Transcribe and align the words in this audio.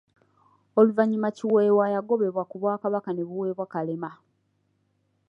Oluvannyuma 0.79 1.29
Kiweewa 1.37 1.85
yagobebwa 1.95 2.43
ku 2.49 2.55
Bwakabaka 2.61 3.09
ne 3.13 3.23
buweebwa 3.29 3.65
Kalema. 3.73 4.11